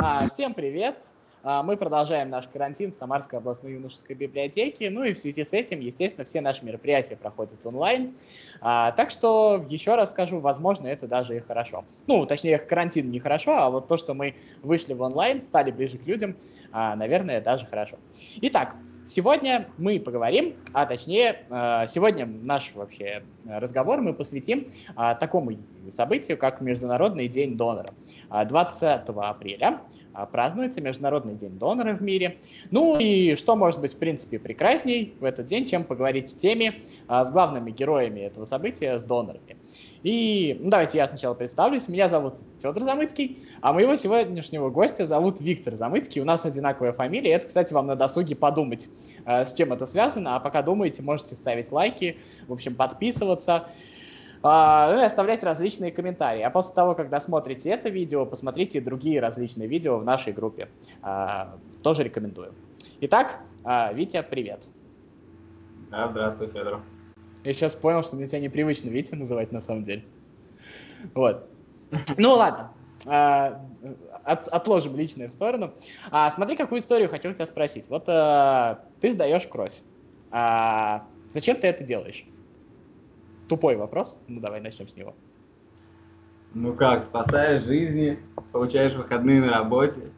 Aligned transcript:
А, 0.00 0.28
всем 0.28 0.54
привет! 0.54 0.94
А, 1.42 1.64
мы 1.64 1.76
продолжаем 1.76 2.30
наш 2.30 2.46
карантин 2.46 2.92
в 2.92 2.94
Самарской 2.94 3.40
областной 3.40 3.72
юношеской 3.72 4.14
библиотеке. 4.14 4.90
Ну 4.90 5.02
и 5.02 5.12
в 5.12 5.18
связи 5.18 5.44
с 5.44 5.52
этим, 5.52 5.80
естественно, 5.80 6.24
все 6.24 6.40
наши 6.40 6.64
мероприятия 6.64 7.16
проходят 7.16 7.66
онлайн. 7.66 8.16
А, 8.60 8.92
так 8.92 9.10
что 9.10 9.66
еще 9.68 9.96
раз 9.96 10.10
скажу, 10.10 10.38
возможно, 10.38 10.86
это 10.86 11.08
даже 11.08 11.36
и 11.36 11.40
хорошо. 11.40 11.84
Ну, 12.06 12.26
точнее, 12.26 12.58
карантин 12.58 13.10
не 13.10 13.18
хорошо, 13.18 13.54
а 13.54 13.70
вот 13.70 13.88
то, 13.88 13.96
что 13.96 14.14
мы 14.14 14.36
вышли 14.62 14.94
в 14.94 15.02
онлайн, 15.02 15.42
стали 15.42 15.72
ближе 15.72 15.98
к 15.98 16.06
людям, 16.06 16.36
а, 16.70 16.94
наверное, 16.94 17.40
даже 17.40 17.66
хорошо. 17.66 17.98
Итак, 18.36 18.76
Сегодня 19.08 19.68
мы 19.78 19.98
поговорим, 19.98 20.54
а 20.74 20.84
точнее, 20.84 21.46
а, 21.48 21.86
сегодня 21.86 22.26
наш 22.26 22.74
вообще 22.74 23.22
разговор 23.46 24.02
мы 24.02 24.12
посвятим 24.12 24.68
а, 24.96 25.14
такому 25.14 25.52
событию, 25.90 26.36
как 26.36 26.60
Международный 26.60 27.26
день 27.26 27.56
донора. 27.56 27.88
20 28.28 29.08
апреля 29.08 29.80
празднуется 30.26 30.80
Международный 30.80 31.34
день 31.34 31.58
донора 31.58 31.94
в 31.94 32.02
мире. 32.02 32.38
Ну 32.70 32.98
и 32.98 33.36
что 33.36 33.56
может 33.56 33.80
быть, 33.80 33.94
в 33.94 33.96
принципе, 33.96 34.38
прекрасней 34.38 35.14
в 35.20 35.24
этот 35.24 35.46
день, 35.46 35.66
чем 35.66 35.84
поговорить 35.84 36.30
с 36.30 36.34
теми, 36.34 36.74
с 37.08 37.30
главными 37.30 37.70
героями 37.70 38.20
этого 38.20 38.44
события, 38.44 38.98
с 38.98 39.04
донорами. 39.04 39.56
И 40.02 40.56
ну, 40.60 40.70
давайте 40.70 40.98
я 40.98 41.08
сначала 41.08 41.34
представлюсь. 41.34 41.88
Меня 41.88 42.08
зовут 42.08 42.34
Федор 42.62 42.82
Замыцкий, 42.84 43.38
а 43.60 43.72
моего 43.72 43.96
сегодняшнего 43.96 44.70
гостя 44.70 45.06
зовут 45.06 45.40
Виктор 45.40 45.74
Замыцкий. 45.74 46.20
У 46.20 46.24
нас 46.24 46.44
одинаковая 46.44 46.92
фамилия. 46.92 47.32
Это, 47.32 47.48
кстати, 47.48 47.72
вам 47.72 47.86
на 47.88 47.96
досуге 47.96 48.36
подумать, 48.36 48.88
э, 49.26 49.44
с 49.44 49.54
чем 49.54 49.72
это 49.72 49.86
связано. 49.86 50.36
А 50.36 50.40
пока 50.40 50.62
думаете, 50.62 51.02
можете 51.02 51.34
ставить 51.34 51.72
лайки, 51.72 52.16
в 52.46 52.52
общем, 52.52 52.74
подписываться. 52.74 53.66
Uh, 54.42 54.92
ну 54.94 55.00
и 55.00 55.04
оставлять 55.04 55.42
различные 55.42 55.90
комментарии. 55.90 56.42
А 56.42 56.50
после 56.50 56.74
того, 56.74 56.94
когда 56.94 57.20
смотрите 57.20 57.70
это 57.70 57.88
видео, 57.88 58.24
посмотрите 58.24 58.80
другие 58.80 59.20
различные 59.20 59.68
видео 59.68 59.98
в 59.98 60.04
нашей 60.04 60.32
группе. 60.32 60.68
Uh, 61.02 61.58
тоже 61.82 62.04
рекомендую. 62.04 62.54
Итак, 63.00 63.40
uh, 63.64 63.92
Витя, 63.94 64.24
привет. 64.28 64.60
Да, 65.90 66.08
здравствуй, 66.08 66.48
Федор. 66.48 66.82
Я 67.44 67.52
сейчас 67.52 67.74
понял, 67.74 68.02
что 68.02 68.16
мне 68.16 68.26
тебя 68.26 68.40
непривычно 68.40 68.90
Витя 68.90 69.14
называть 69.14 69.52
на 69.52 69.60
самом 69.60 69.84
деле. 69.84 70.04
Вот. 71.14 71.48
Ну 72.16 72.34
ладно. 72.34 72.72
А, 73.06 73.64
от, 74.24 74.48
отложим 74.48 74.96
личное 74.96 75.28
в 75.28 75.32
сторону. 75.32 75.72
А, 76.10 76.30
смотри, 76.30 76.56
какую 76.56 76.80
историю 76.80 77.08
хочу 77.08 77.32
тебя 77.32 77.46
спросить. 77.46 77.88
Вот 77.88 78.04
а, 78.08 78.84
ты 79.00 79.12
сдаешь 79.12 79.46
кровь. 79.46 79.72
А, 80.30 81.06
зачем 81.32 81.56
ты 81.56 81.68
это 81.68 81.84
делаешь? 81.84 82.26
Тупой 83.48 83.76
вопрос. 83.76 84.20
Ну 84.28 84.40
давай 84.40 84.60
начнем 84.60 84.88
с 84.88 84.96
него. 84.96 85.14
Ну 86.54 86.74
как, 86.74 87.04
спасаешь 87.04 87.62
жизни, 87.62 88.18
получаешь 88.52 88.94
выходные 88.94 89.40
на 89.40 89.50
работе. 89.50 90.12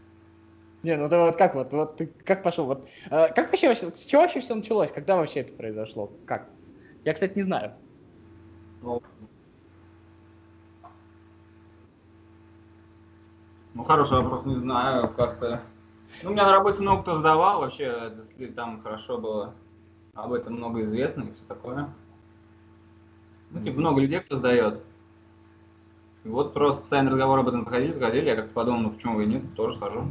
Не, 0.82 0.96
ну 0.96 1.08
ты 1.08 1.18
вот 1.18 1.36
как 1.36 1.54
вот, 1.54 1.72
вот 1.72 1.96
ты 1.96 2.06
как 2.06 2.42
пошел, 2.42 2.64
вот, 2.64 2.88
э, 3.10 3.28
как 3.34 3.50
вообще, 3.50 3.74
с 3.74 4.06
чего 4.06 4.22
вообще 4.22 4.40
все 4.40 4.54
началось, 4.54 4.90
когда 4.90 5.16
вообще 5.16 5.40
это 5.40 5.52
произошло, 5.54 6.12
как? 6.24 6.48
Я, 7.04 7.12
кстати, 7.12 7.36
не 7.36 7.42
знаю. 7.42 7.72
Ну, 8.80 9.02
ну 13.74 13.84
хороший 13.84 14.22
вопрос, 14.22 14.46
не 14.46 14.56
знаю, 14.56 15.12
как-то. 15.14 15.60
Ну, 16.22 16.30
у 16.30 16.32
меня 16.32 16.44
на 16.44 16.52
работе 16.52 16.80
много 16.80 17.02
кто 17.02 17.18
сдавал, 17.18 17.60
вообще, 17.60 18.12
там 18.56 18.82
хорошо 18.82 19.18
было. 19.18 19.54
Об 20.14 20.32
этом 20.32 20.54
много 20.54 20.82
известно 20.82 21.22
и 21.22 21.32
все 21.32 21.44
такое. 21.46 21.88
Ну, 23.50 23.60
типа, 23.60 23.78
много 23.78 24.00
людей, 24.00 24.20
кто 24.20 24.36
сдает. 24.36 24.80
И 26.24 26.28
вот 26.28 26.52
просто 26.52 26.82
постоянно 26.82 27.10
разговор 27.10 27.40
об 27.40 27.48
этом 27.48 27.64
заходили, 27.64 27.92
заходили, 27.92 28.26
я 28.26 28.36
как-то 28.36 28.52
подумал, 28.52 28.80
ну 28.80 28.90
почему 28.90 29.20
и 29.20 29.26
нет, 29.26 29.42
тоже 29.54 29.76
схожу. 29.76 30.04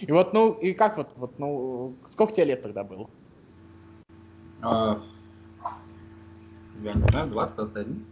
И 0.00 0.10
вот, 0.10 0.32
ну, 0.32 0.52
и 0.52 0.72
как 0.72 0.96
вот, 0.96 1.10
вот, 1.16 1.38
ну, 1.38 1.94
сколько 2.08 2.32
тебе 2.32 2.46
лет 2.46 2.62
тогда 2.62 2.82
было? 2.82 3.08
А, 4.62 5.00
я 6.82 6.94
не 6.94 7.02
знаю, 7.02 7.28
20-21. 7.28 8.04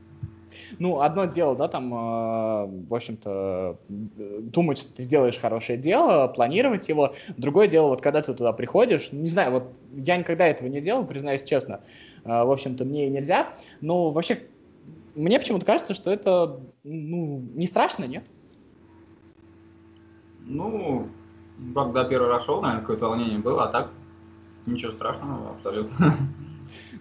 Ну, 0.79 1.01
одно 1.01 1.25
дело, 1.25 1.57
да, 1.57 1.67
там, 1.67 1.93
э, 1.93 2.87
в 2.89 2.95
общем-то, 2.95 3.79
думать, 3.89 4.79
что 4.79 4.95
ты 4.95 5.03
сделаешь 5.03 5.39
хорошее 5.39 5.79
дело, 5.79 6.29
планировать 6.29 6.89
его. 6.89 7.15
Другое 7.37 7.67
дело, 7.67 7.89
вот 7.89 8.03
когда 8.03 8.23
ты 8.23 8.35
туда 8.35 8.53
приходишь, 8.53 9.11
не 9.11 9.29
знаю, 9.29 9.51
вот 9.51 9.75
я 9.93 10.17
никогда 10.17 10.47
этого 10.47 10.69
не 10.69 10.81
делал, 10.81 11.07
признаюсь 11.07 11.43
честно. 11.43 11.81
Э, 11.81 12.05
в 12.25 12.51
общем-то, 12.51 12.85
мне 12.85 13.07
и 13.07 13.11
нельзя. 13.11 13.55
Но 13.81 14.11
вообще, 14.11 14.43
мне 15.15 15.39
почему-то 15.39 15.67
кажется, 15.67 15.95
что 15.95 16.11
это, 16.11 16.61
ну, 16.83 17.45
не 17.55 17.67
страшно, 17.67 18.05
нет? 18.05 18.25
Ну, 20.41 21.09
когда 21.75 22.05
первый 22.05 22.29
раз 22.29 22.45
шел, 22.45 22.61
наверное, 22.61 22.81
какое-то 22.81 23.09
волнение 23.09 23.39
было, 23.39 23.65
а 23.65 23.69
так 23.69 23.91
Ничего 24.67 24.93
страшного, 24.93 25.51
абсолютно. 25.51 26.17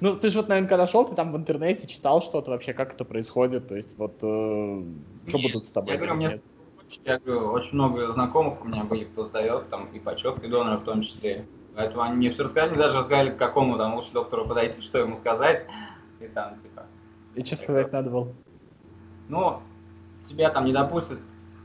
Ну, 0.02 0.16
ты 0.16 0.28
же 0.28 0.40
вот, 0.40 0.50
наверное, 0.50 0.68
когда 0.68 0.86
шел, 0.88 1.06
ты 1.06 1.16
там 1.16 1.32
в 1.32 1.38
интернете 1.38 1.88
читал 1.88 2.22
что-то 2.22 2.52
вообще, 2.52 2.74
как 2.74 2.94
это 2.94 3.06
происходит, 3.06 3.70
то 3.70 3.78
есть 3.78 3.98
вот 3.98 4.18
э, 4.22 4.84
что 5.28 5.38
будут 5.38 5.64
с 5.64 5.72
тобой? 5.72 5.94
Я 5.94 5.98
говорю, 5.98 6.16
мне 6.16 6.42
я 7.06 7.18
говорю, 7.18 7.48
очень 7.54 7.76
много 7.76 8.12
знакомых 8.12 8.62
у 8.62 8.68
меня 8.68 8.84
были, 8.84 9.06
кто 9.06 9.26
сдает, 9.26 9.70
там 9.70 9.86
и 9.94 10.00
почет, 10.00 10.44
и 10.44 10.48
доноры 10.50 10.80
в 10.80 10.84
том 10.84 11.02
числе. 11.02 11.46
Поэтому 11.76 12.04
они 12.04 12.18
мне 12.18 12.30
все 12.30 12.44
рассказали, 12.44 12.78
даже 12.78 13.00
рассказали, 13.00 13.32
к 13.32 13.38
какому 13.38 13.78
там 13.78 13.96
лучше 13.96 14.12
доктору 14.14 14.46
подойти, 14.46 14.82
что 14.82 15.00
ему 15.00 15.16
сказать, 15.16 15.66
и 16.20 16.28
там, 16.28 16.60
типа. 16.62 16.86
И 17.36 17.44
что 17.44 17.56
сказать 17.56 17.92
надо 17.92 18.10
было? 18.10 18.34
Ну, 19.28 19.62
тебя 20.28 20.52
там 20.52 20.66
не 20.66 20.74
допустят 20.74 21.20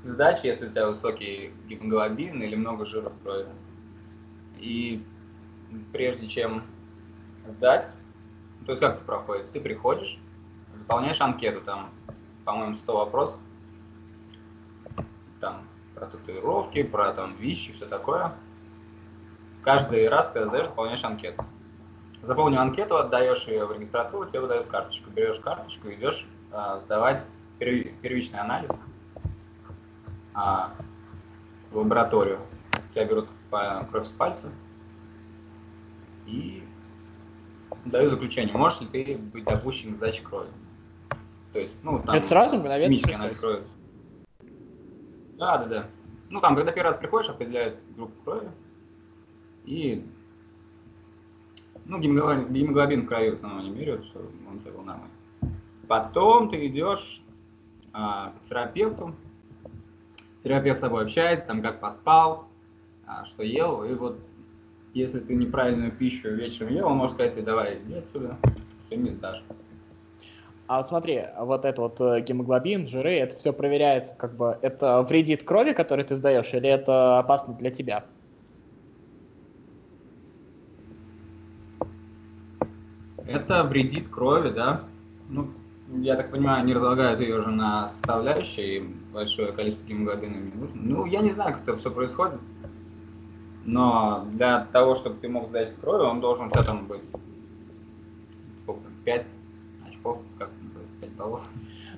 сдачи, 0.05 0.47
если 0.47 0.69
у 0.69 0.71
тебя 0.71 0.89
высокий 0.89 1.53
гемоглобин 1.69 2.43
или 2.43 2.57
много 2.57 2.87
жира 2.87 3.11
в 3.11 3.23
крови. 3.23 3.47
И 4.57 5.05
прежде 5.93 6.27
чем 6.27 6.63
сдать, 7.47 7.87
то 8.65 8.73
есть 8.73 8.81
как 8.81 8.97
это 8.97 9.05
проходит? 9.05 9.51
Ты 9.53 9.61
приходишь, 9.61 10.19
заполняешь 10.75 11.21
анкету, 11.21 11.61
там, 11.61 11.91
по-моему, 12.45 12.77
100 12.77 12.97
вопросов, 12.97 13.41
там, 15.41 15.63
про 15.95 16.07
татуировки, 16.07 16.83
про 16.83 17.13
там 17.13 17.37
вещи, 17.37 17.73
все 17.73 17.87
такое. 17.87 18.33
Каждый 19.69 20.09
раз, 20.09 20.29
когда 20.29 20.49
сдаешь, 20.49 20.69
заполняешь 20.69 21.05
анкету. 21.05 21.45
Заполнил 22.23 22.59
анкету, 22.59 22.97
отдаешь 22.97 23.47
ее 23.47 23.67
в 23.67 23.73
регистратуру, 23.73 24.27
тебе 24.27 24.41
выдают 24.41 24.67
карточку. 24.67 25.11
Берешь 25.11 25.39
карточку, 25.41 25.93
идешь 25.93 26.27
а, 26.51 26.79
сдавать 26.79 27.29
первичный 27.59 28.39
анализ 28.39 28.71
а, 30.33 30.73
в 31.71 31.77
лабораторию. 31.77 32.39
Тебя 32.95 33.05
берут 33.05 33.29
кровь 33.91 34.07
с 34.07 34.11
пальца, 34.13 34.49
и 36.25 36.65
даю 37.85 38.09
заключение, 38.09 38.57
можешь 38.57 38.81
ли 38.81 38.87
ты 38.87 39.19
быть 39.19 39.45
допущен 39.45 39.93
к 39.93 39.97
сдаче 39.97 40.23
крови. 40.23 40.49
То 41.53 41.59
есть, 41.59 41.75
ну, 41.83 41.99
там... 41.99 42.15
Это 42.15 42.27
сразу 42.27 42.57
мгновенно? 42.57 42.87
Химический 42.87 43.15
анализ 43.17 43.37
крови. 43.37 43.65
Да, 45.37 45.59
да, 45.59 45.65
да. 45.67 45.87
Ну, 46.31 46.41
там, 46.41 46.57
когда 46.57 46.73
первый 46.73 46.89
раз 46.89 46.97
приходишь, 46.97 47.29
определяют 47.29 47.79
группу 47.95 48.19
крови, 48.25 48.49
и 49.69 50.03
ну, 51.85 51.99
гемоглобин, 52.01 52.53
гемоглобин 52.53 53.03
в 53.03 53.07
крови 53.07 53.31
в 53.31 53.35
основном 53.35 53.65
не 53.65 53.71
меряют, 53.71 54.05
что 54.07 54.21
он 54.21 54.57
у 54.57 54.61
тебя 54.61 54.73
был 54.73 54.83
нормальный. 54.83 55.15
Потом 55.87 56.51
ты 56.51 56.67
идешь 56.67 57.23
а, 57.93 58.33
к 58.33 58.49
терапевту, 58.49 59.15
терапевт 60.43 60.79
с 60.79 60.81
тобой 60.81 61.05
общается, 61.05 61.47
там, 61.47 61.63
как 61.63 61.81
поспал, 61.81 62.49
а, 63.07 63.25
что 63.27 63.43
ел, 63.43 63.85
и 63.85 63.95
вот 63.95 64.19
если 64.95 65.21
ты 65.21 65.35
неправильную 65.35 65.93
пищу 65.93 66.31
вечером 66.31 66.73
ел, 66.73 66.87
он 66.87 66.97
может 66.97 67.17
сказать, 67.17 67.45
давай, 67.45 67.79
иди 67.79 67.95
отсюда, 67.95 68.37
все 68.87 68.97
не 68.97 69.11
сдашь. 69.11 69.43
А 70.67 70.79
вот 70.79 70.89
смотри, 70.89 71.25
вот 71.39 71.65
это 71.65 71.81
вот 71.81 72.01
э, 72.01 72.21
гемоглобин, 72.21 72.87
жиры, 72.87 73.15
это 73.15 73.37
все 73.37 73.55
проверяется, 73.55 74.15
как 74.17 74.37
бы, 74.37 74.59
это 74.61 75.03
вредит 75.03 75.43
крови, 75.43 75.73
которую 75.73 76.07
ты 76.07 76.17
сдаешь, 76.17 76.53
или 76.53 76.69
это 76.69 77.19
опасно 77.19 77.55
для 77.55 77.71
тебя? 77.71 78.05
Это 83.29 83.63
вредит 83.65 84.09
крови, 84.09 84.51
да. 84.51 84.83
Ну, 85.29 85.49
я 86.01 86.17
так 86.17 86.31
понимаю, 86.31 86.61
они 86.61 86.75
разлагают 86.75 87.21
ее 87.21 87.39
уже 87.39 87.51
на 87.51 87.89
составляющие, 87.91 88.79
и 88.79 88.95
большое 89.13 89.53
количество 89.53 89.87
гемоглобина 89.87 90.37
не 90.37 90.53
нужно. 90.53 90.81
Ну, 90.81 91.05
я 91.07 91.21
не 91.21 91.31
знаю, 91.31 91.55
как 91.55 91.63
это 91.63 91.77
все 91.77 91.91
происходит 91.91 92.41
но 93.69 94.25
для 94.33 94.67
того, 94.73 94.95
чтобы 94.95 95.21
ты 95.21 95.29
мог 95.29 95.49
сдать 95.49 95.77
крови, 95.81 96.03
он 96.03 96.21
должен 96.21 96.47
у 96.47 96.51
тебя 96.51 96.63
там 96.63 96.87
быть 96.87 97.03
сколько, 98.63 98.81
5 99.05 99.27
очков, 99.89 100.19
как 100.39 100.51
5 101.01 101.11
баллов. 101.13 101.43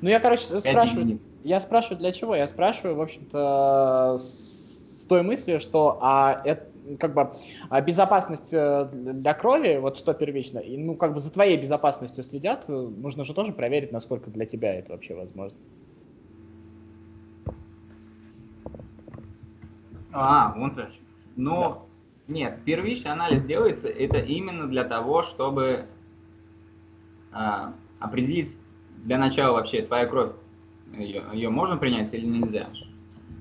Ну, 0.00 0.08
я, 0.08 0.18
короче, 0.18 0.42
спрашиваю, 0.42 1.04
единиц. 1.04 1.22
я 1.44 1.60
спрашиваю 1.60 1.98
для 1.98 2.10
чего? 2.10 2.34
Я 2.34 2.48
спрашиваю, 2.48 2.96
в 2.96 3.00
общем-то, 3.00 4.16
с 4.18 5.06
той 5.08 5.22
мыслью, 5.22 5.60
что 5.60 5.98
а, 6.00 6.42
это, 6.44 6.66
как 6.98 7.14
бы 7.14 7.30
а 7.68 7.80
безопасность 7.80 8.52
э, 8.52 8.88
для 8.92 9.34
крови, 9.34 9.78
вот 9.80 9.96
что 9.96 10.14
первично, 10.14 10.58
и, 10.58 10.76
ну, 10.76 10.96
как 10.96 11.14
бы 11.14 11.20
за 11.20 11.32
твоей 11.32 11.60
безопасностью 11.60 12.24
следят, 12.24 12.68
нужно 12.68 13.24
же 13.24 13.34
тоже 13.34 13.52
проверить, 13.52 13.92
насколько 13.92 14.30
для 14.30 14.46
тебя 14.46 14.74
это 14.74 14.92
вообще 14.92 15.14
возможно. 15.14 15.58
А, 20.12 20.52
вон 20.56 20.74
так. 20.74 20.90
Ну, 21.36 21.60
да. 21.60 21.78
нет, 22.26 22.58
первичный 22.64 23.12
анализ 23.12 23.44
делается 23.44 23.88
это 23.88 24.18
именно 24.18 24.66
для 24.66 24.84
того, 24.84 25.22
чтобы 25.22 25.86
а, 27.32 27.72
определить 28.00 28.58
для 29.04 29.18
начала 29.18 29.52
вообще 29.54 29.82
твоя 29.82 30.06
кровь, 30.06 30.32
ее, 30.96 31.22
ее 31.32 31.50
можно 31.50 31.76
принять 31.76 32.12
или 32.12 32.26
нельзя. 32.26 32.68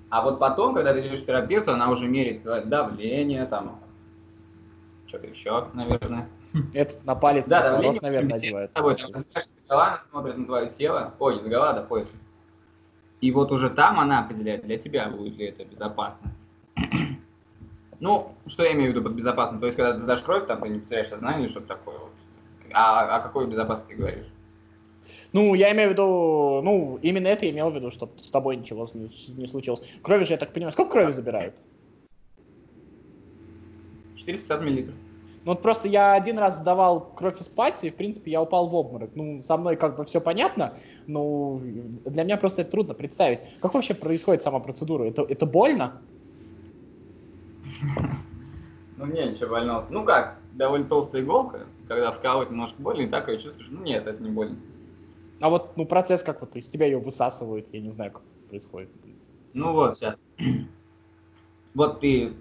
А 0.09 0.21
вот 0.21 0.39
потом, 0.39 0.73
когда 0.73 0.93
ты 0.93 1.01
идешь 1.07 1.21
к 1.21 1.25
терапевту, 1.25 1.73
она 1.73 1.89
уже 1.89 2.07
меряет 2.07 2.43
давление, 2.67 3.45
там, 3.45 3.79
что-то 5.07 5.27
еще, 5.27 5.67
наверное. 5.73 6.27
Это 6.73 6.93
на 7.03 7.15
палец 7.15 7.47
да, 7.47 7.63
давление, 7.63 8.01
наверное, 8.01 8.37
одевают. 8.37 8.71
С 8.71 8.73
тобой, 8.73 8.95
там, 8.95 9.11
голова 9.67 10.01
смотрит 10.09 10.37
на 10.37 10.45
твое 10.45 10.69
тело, 10.69 11.13
ой, 11.19 11.41
не 11.41 11.49
голова, 11.49 11.73
да 11.73 11.83
пояс. 11.83 12.09
И 13.21 13.31
вот 13.31 13.51
уже 13.51 13.69
там 13.69 13.99
она 13.99 14.21
определяет 14.21 14.65
для 14.65 14.77
тебя, 14.79 15.09
будет 15.09 15.37
ли 15.37 15.47
это 15.47 15.65
безопасно. 15.65 16.31
Ну, 18.01 18.33
что 18.47 18.63
я 18.63 18.71
имею 18.71 18.93
в 18.93 18.95
виду 18.95 19.03
под 19.03 19.11
безопасно? 19.11 19.59
То 19.59 19.65
есть, 19.65 19.75
когда 19.75 19.91
ты 19.91 19.99
сдашь 19.99 20.21
кровь, 20.21 20.47
там 20.47 20.61
ты 20.61 20.69
не 20.69 20.79
потеряешь 20.79 21.09
сознание 21.09 21.43
или 21.43 21.49
что-то 21.49 21.67
такое. 21.67 21.97
Вот. 21.97 22.13
А 22.71 23.17
о 23.17 23.19
какой 23.19 23.45
безопасности 23.45 23.91
ты 23.91 23.97
говоришь? 23.97 24.27
Ну, 25.33 25.53
я 25.53 25.71
имею 25.73 25.89
в 25.89 25.91
виду, 25.93 26.61
ну, 26.63 26.99
именно 27.01 27.27
это 27.27 27.45
я 27.45 27.51
имел 27.51 27.71
в 27.71 27.75
виду, 27.75 27.91
чтобы 27.91 28.13
с 28.19 28.29
тобой 28.29 28.55
ничего 28.55 28.89
не 28.93 29.47
случилось. 29.47 29.81
Крови 30.01 30.25
же, 30.25 30.33
я 30.33 30.37
так 30.37 30.53
понимаю, 30.53 30.71
сколько 30.71 30.91
крови 30.91 31.11
забирают? 31.11 31.55
450 34.17 34.61
миллилитров. 34.61 34.95
Ну 35.45 35.53
вот 35.53 35.61
просто 35.61 35.87
я 35.87 36.13
один 36.13 36.37
раз 36.37 36.57
сдавал 36.57 37.13
кровь 37.15 37.39
из 37.39 37.47
пальца, 37.47 37.87
и 37.87 37.89
в 37.89 37.95
принципе 37.95 38.31
я 38.31 38.41
упал 38.41 38.67
в 38.67 38.75
обморок. 38.75 39.11
Ну, 39.15 39.41
со 39.41 39.57
мной 39.57 39.77
как 39.77 39.95
бы 39.95 40.05
все 40.05 40.19
понятно, 40.19 40.75
но 41.07 41.59
для 42.05 42.23
меня 42.23 42.37
просто 42.37 42.61
это 42.61 42.71
трудно 42.71 42.93
представить. 42.93 43.39
Как 43.61 43.73
вообще 43.73 43.93
происходит 43.93 44.43
сама 44.43 44.59
процедура? 44.59 45.05
Это, 45.05 45.23
это 45.23 45.45
больно? 45.45 46.01
Ну 48.97 49.05
не, 49.05 49.29
ничего 49.29 49.51
больного. 49.51 49.85
Ну 49.89 50.03
как, 50.03 50.39
довольно 50.51 50.85
толстая 50.85 51.21
иголка, 51.21 51.61
когда 51.87 52.11
вкалывать 52.11 52.49
немножко 52.49 52.81
больно, 52.81 53.03
и 53.03 53.07
так 53.07 53.29
ее 53.29 53.39
чувствуешь. 53.39 53.69
Ну 53.71 53.81
нет, 53.81 54.05
это 54.05 54.21
не 54.21 54.29
больно. 54.29 54.57
А 55.41 55.49
вот 55.49 55.77
ну 55.77 55.85
процесс 55.85 56.21
как 56.23 56.41
вот, 56.41 56.55
из 56.55 56.67
тебя 56.67 56.85
ее 56.85 56.99
высасывают, 56.99 57.67
я 57.73 57.79
не 57.79 57.91
знаю, 57.91 58.11
как 58.11 58.23
происходит. 58.49 58.89
Ну 59.53 59.73
вот 59.73 59.95
сейчас. 59.95 60.25
Вот 61.75 61.99
ты 62.01 62.33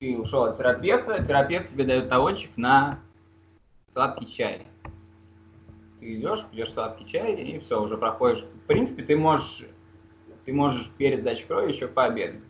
ты 0.00 0.18
ушел 0.18 0.44
от 0.44 0.56
терапевта, 0.56 1.22
терапевт 1.24 1.70
тебе 1.70 1.84
дает 1.84 2.08
талончик 2.08 2.50
на 2.56 2.98
сладкий 3.92 4.26
чай. 4.26 4.66
Ты 6.00 6.16
идешь, 6.16 6.44
пьешь 6.50 6.72
сладкий 6.72 7.06
чай 7.06 7.34
и 7.34 7.60
все, 7.60 7.80
уже 7.80 7.96
проходишь. 7.96 8.42
В 8.42 8.66
принципе, 8.66 9.04
ты 9.04 9.16
можешь, 9.16 9.64
ты 10.44 10.52
можешь 10.52 10.90
перед 10.98 11.20
сдачей 11.20 11.46
крови 11.46 11.70
еще 11.70 11.86
пообедать. 11.86 12.40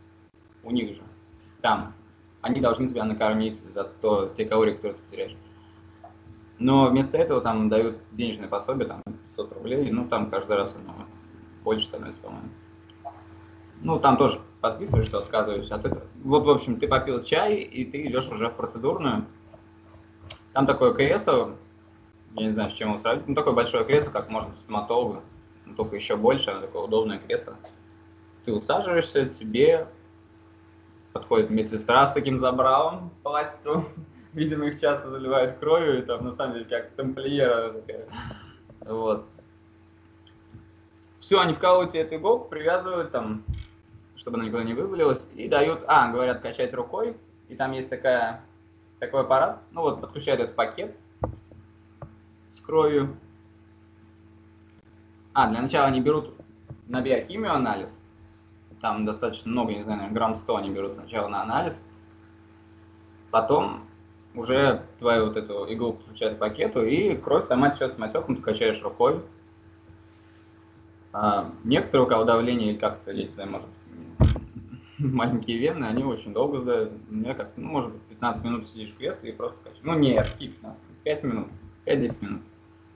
У 0.63 0.71
них 0.71 0.95
же. 0.95 1.03
Там. 1.61 1.95
Они 2.41 2.61
должны 2.61 2.89
тебя 2.89 3.05
накормить 3.05 3.61
за 3.75 3.85
то, 3.85 4.33
те 4.35 4.47
калории, 4.47 4.73
которые 4.73 4.95
ты 4.95 5.11
теряешь. 5.11 5.37
Но 6.59 6.89
вместо 6.89 7.19
этого 7.19 7.43
там 7.43 7.69
дают 7.69 7.99
денежное 8.13 8.49
пособие, 8.49 8.89
там 8.89 9.03
500 9.37 9.53
рублей, 9.55 9.91
ну 9.91 10.09
там 10.09 10.31
каждый 10.31 10.57
раз 10.57 10.75
оно 10.77 11.07
больше 11.65 11.87
становится, 11.87 12.21
по-моему. 12.21 12.49
Ну, 13.83 13.99
там 13.99 14.17
тоже 14.17 14.41
подписываешь, 14.61 15.07
что 15.07 15.19
отказываешься 15.19 15.75
от 15.75 15.85
этого. 15.85 16.03
Вот, 16.23 16.45
в 16.45 16.51
общем, 16.51 16.79
ты 16.79 16.87
попил 16.87 17.23
чай, 17.23 17.57
и 17.57 17.85
ты 17.85 18.07
идешь 18.07 18.29
уже 18.29 18.49
в 18.49 18.55
процедурную. 18.55 19.27
Там 20.53 20.67
такое 20.67 20.93
кресло, 20.93 21.57
я 22.35 22.47
не 22.47 22.53
знаю, 22.53 22.71
с 22.71 22.75
чем 22.75 22.91
его 22.91 22.99
сравнить, 22.99 23.27
ну, 23.27 23.35
такое 23.35 23.55
большое 23.55 23.85
кресло, 23.85 24.11
как 24.11 24.29
можно 24.29 24.55
стоматолога, 24.63 25.23
но 25.67 25.75
только 25.75 25.97
еще 25.97 26.17
больше, 26.17 26.51
оно 26.51 26.61
такое 26.61 26.83
удобное 26.83 27.19
кресло. 27.19 27.57
Ты 28.45 28.53
усаживаешься, 28.53 29.27
тебе 29.27 29.89
подходит 31.13 31.51
медсестра 31.51 32.07
с 32.07 32.13
таким 32.13 32.39
забралом 32.39 33.11
пластиковым, 33.23 33.87
видимо, 34.33 34.67
их 34.67 34.81
часто 34.81 35.09
заливают 35.09 35.59
кровью, 35.59 35.99
и 35.99 36.03
там, 36.03 36.25
на 36.25 36.33
самом 36.33 36.55
деле, 36.55 36.67
как 36.67 36.91
тамплиера 36.91 37.73
такая. 37.73 38.07
Вот. 38.85 39.27
Все, 41.21 41.41
они 41.41 41.55
вкалывают 41.55 41.93
тебе 41.93 42.03
эту 42.03 42.17
иголку, 42.17 42.49
привязывают 42.49 43.13
там 43.13 43.45
чтобы 44.23 44.37
она 44.37 44.47
никуда 44.47 44.63
не 44.63 44.73
вывалилась, 44.73 45.27
и 45.35 45.49
дают, 45.49 45.83
а, 45.89 46.09
говорят, 46.13 46.41
качать 46.43 46.73
рукой, 46.75 47.17
и 47.49 47.57
там 47.57 47.73
есть 47.73 47.91
такая, 47.91 48.41
такой 49.01 49.23
аппарат, 49.23 49.61
ну 49.73 49.83
вот, 49.83 50.01
подключают 50.01 50.41
этот 50.41 50.55
пакет 50.55 50.97
с 52.55 52.61
кровью. 52.61 53.17
А, 55.35 55.49
для 55.51 55.61
начала 55.61 55.87
они 55.87 56.01
берут 56.01 56.35
на 56.87 57.01
биохимию 57.01 57.53
анализ, 57.53 57.91
там 58.81 59.05
достаточно 59.05 59.51
много, 59.51 59.73
не 59.73 59.83
знаю, 59.83 60.13
грамм 60.13 60.37
100 60.37 60.57
они 60.57 60.71
берут 60.71 60.93
сначала 60.93 61.27
на 61.27 61.43
анализ, 61.43 61.83
потом 63.33 63.85
уже 64.35 64.83
твою 64.99 65.27
вот 65.27 65.37
эту 65.37 65.65
иглу 65.67 65.95
подключают 65.95 66.37
к 66.37 66.41
пакету, 66.41 66.85
и 66.85 67.15
кровь 67.17 67.47
сама 67.47 67.71
течет 67.71 67.95
с 67.95 67.99
матеком, 67.99 68.37
ты 68.37 68.43
качаешь 68.43 68.83
рукой. 68.83 69.21
А, 71.13 71.51
некоторые, 71.65 72.07
у 72.07 72.09
кого 72.09 72.25
давление 72.25 72.71
или 72.71 72.79
как-то, 72.79 73.13
я 73.13 73.25
не 73.25 73.33
знаю, 73.35 73.51
может, 73.51 73.69
маленькие 74.99 75.59
вены, 75.59 75.85
они 75.85 76.05
очень 76.05 76.33
долго 76.33 76.61
сдают. 76.61 76.93
Мне 77.11 77.35
как 77.35 77.51
ну, 77.57 77.69
может 77.69 77.93
быть, 77.93 78.03
15 78.03 78.45
минут 78.45 78.71
сидишь 78.71 78.91
в 78.91 78.97
кресле 78.97 79.31
и 79.31 79.35
просто 79.35 79.59
качаешь. 79.63 79.85
Ну, 79.85 79.99
нет, 79.99 80.31
какие 80.31 80.49
15? 80.49 80.81
5 81.05 81.25
минут, 81.25 81.49
5-10 81.87 82.25
минут. 82.25 82.43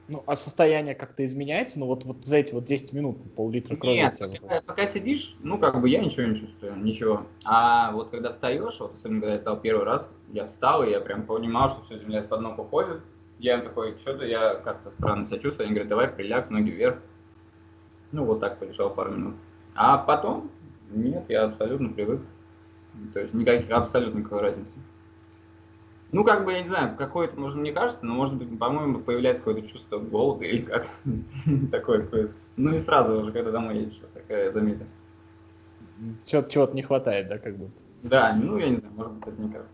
Ну, 0.09 0.23
а 0.27 0.37
состояние 0.37 0.95
как-то 0.95 1.25
изменяется? 1.25 1.81
Ну, 1.81 1.87
вот, 1.87 2.05
вот 2.05 2.25
за 2.25 2.37
эти 2.37 2.55
вот 2.55 2.65
10 2.65 2.93
минут 2.93 3.19
пол-литра 3.35 3.77
крови? 3.77 3.97
Нет, 3.97 4.19
пока, 4.19 4.61
пока 4.61 4.87
сидишь, 4.87 5.35
ну, 5.41 5.59
как 5.59 5.81
бы 5.81 5.89
я 5.89 6.01
ничего 6.01 6.27
не 6.27 6.37
чувствую, 6.37 6.77
ничего. 6.77 7.27
А 7.45 7.91
вот 7.91 8.11
когда 8.11 8.31
встаешь, 8.31 8.79
вот 8.79 8.95
особенно 8.95 9.21
когда 9.21 9.35
я 9.35 9.41
стал 9.41 9.61
первый 9.61 9.85
раз, 9.85 10.13
я 10.33 10.47
встал, 10.47 10.85
и 10.85 10.91
я 10.91 11.01
прям 11.01 11.25
понимал, 11.25 11.71
что 11.71 11.83
все, 11.85 11.99
земля 11.99 12.21
из-под 12.21 12.41
ног 12.41 12.59
уходит. 12.59 13.01
Я 13.39 13.59
такой, 13.59 13.97
что-то 13.99 14.25
я 14.25 14.55
как-то 14.55 14.91
странно 14.93 15.27
себя 15.27 15.39
чувствую. 15.39 15.67
Они 15.67 15.75
говорят, 15.75 15.89
давай 15.89 16.09
приляг, 16.09 16.51
ноги 16.51 16.71
вверх. 16.71 16.99
Ну, 18.13 18.25
вот 18.25 18.41
так 18.41 18.59
полежал 18.59 18.95
пару 18.95 19.13
минут. 19.13 19.35
А 19.75 19.99
потом 19.99 20.51
нет, 20.91 21.25
я 21.29 21.45
абсолютно 21.45 21.89
привык. 21.89 22.21
То 23.13 23.21
есть 23.21 23.35
никаких 23.35 23.71
абсолютно 23.71 24.21
никакой 24.21 24.41
разницы. 24.41 24.73
Ну, 26.13 26.25
как 26.25 26.45
бы, 26.45 26.53
я 26.53 26.63
не 26.63 26.69
знаю, 26.69 26.97
какое-то, 26.97 27.39
может, 27.39 27.59
мне 27.59 27.73
кажется, 27.73 28.05
но, 28.07 28.15
может 28.15 28.37
быть, 28.37 28.59
по-моему, 28.59 29.01
появляется 29.01 29.43
какое-то 29.43 29.69
чувство 29.69 29.99
голода 29.99 30.45
или 30.45 30.63
как 30.63 30.87
такое. 31.71 32.33
Ну 32.57 32.75
и 32.75 32.81
сразу 32.81 33.21
уже, 33.21 33.33
когда 33.33 33.51
домой 33.51 33.79
едешь, 33.79 34.01
такая 34.15 34.53
замета. 34.53 34.85
Чего-то 36.25 36.75
не 36.75 36.83
хватает, 36.83 37.29
да, 37.29 37.39
как 37.39 37.57
будто? 37.57 37.81
Да, 38.03 38.37
ну, 38.41 38.57
я 38.59 38.71
не 38.71 38.77
знаю, 38.77 38.95
может 38.95 39.13
быть, 39.15 39.27
это 39.27 39.43
не 39.43 39.53
как. 39.53 39.67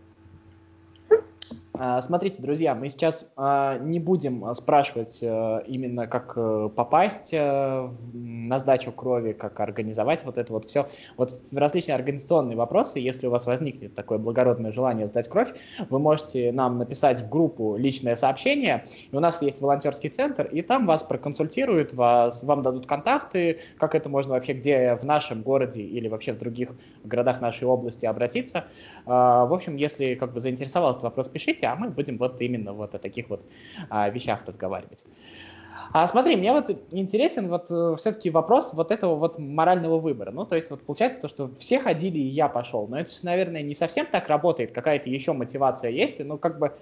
А, 1.75 2.03
смотрите, 2.03 2.39
друзья, 2.39 2.75
мы 2.75 2.89
сейчас 2.89 3.31
а, 3.35 3.79
не 3.79 3.99
будем 3.99 4.45
а, 4.45 4.53
спрашивать 4.53 5.21
именно, 5.23 6.07
как 6.07 6.33
э, 6.35 6.69
попасть 6.75 7.33
э, 7.33 7.89
на 8.13 8.59
сдачу 8.59 8.91
крови, 8.91 9.33
как 9.33 9.59
организовать 9.59 10.23
вот 10.23 10.37
это 10.37 10.53
вот 10.53 10.65
все. 10.65 10.87
Вот 11.17 11.33
различные 11.51 11.95
организационные 11.95 12.55
вопросы, 12.55 12.99
если 12.99 13.27
у 13.27 13.31
вас 13.31 13.45
возникнет 13.45 13.95
такое 13.95 14.17
благородное 14.19 14.71
желание 14.71 15.07
сдать 15.07 15.27
кровь, 15.29 15.53
вы 15.89 15.99
можете 15.99 16.51
нам 16.51 16.77
написать 16.77 17.21
в 17.21 17.29
группу 17.29 17.75
личное 17.75 18.15
сообщение. 18.15 18.83
у 19.11 19.19
нас 19.19 19.41
есть 19.41 19.61
волонтерский 19.61 20.09
центр, 20.09 20.45
и 20.45 20.61
там 20.61 20.85
вас 20.85 21.03
проконсультируют, 21.03 21.93
вас, 21.93 22.43
вам 22.43 22.61
дадут 22.61 22.85
контакты, 22.85 23.59
как 23.79 23.95
это 23.95 24.09
можно 24.09 24.33
вообще, 24.33 24.53
где 24.53 24.95
в 24.95 25.03
нашем 25.03 25.41
городе 25.41 25.81
или 25.81 26.07
вообще 26.07 26.33
в 26.33 26.37
других 26.37 26.71
городах 27.03 27.41
нашей 27.41 27.67
области 27.67 28.05
обратиться. 28.05 28.65
В 29.05 29.53
общем, 29.53 29.75
если 29.75 30.15
как 30.15 30.33
бы 30.33 30.41
заинтересовал 30.41 30.91
этот 30.91 31.03
вопрос, 31.03 31.29
пишите 31.29 31.62
а 31.65 31.75
мы 31.75 31.89
будем 31.89 32.17
вот 32.17 32.41
именно 32.41 32.73
вот 32.73 32.95
о 32.95 32.99
таких 32.99 33.29
вот 33.29 33.41
а, 33.89 34.09
вещах 34.09 34.45
разговаривать. 34.45 35.05
А 35.91 36.07
смотри, 36.07 36.35
мне 36.35 36.51
вот 36.53 36.69
интересен 36.91 37.49
вот 37.49 37.69
э, 37.69 37.95
все-таки 37.97 38.29
вопрос 38.29 38.73
вот 38.73 38.91
этого 38.91 39.15
вот 39.15 39.37
морального 39.37 39.99
выбора. 39.99 40.31
Ну, 40.31 40.45
то 40.45 40.55
есть 40.55 40.69
вот 40.69 40.81
получается 40.81 41.21
то, 41.21 41.27
что 41.27 41.51
все 41.59 41.79
ходили 41.79 42.17
и 42.17 42.27
я 42.27 42.47
пошел. 42.47 42.87
Но 42.87 42.99
это 42.99 43.11
наверное, 43.23 43.61
не 43.61 43.75
совсем 43.75 44.05
так 44.05 44.27
работает. 44.27 44.71
Какая-то 44.71 45.09
еще 45.09 45.33
мотивация 45.33 45.91
есть. 45.91 46.23
Ну, 46.23 46.37
как 46.37 46.59
бы... 46.59 46.73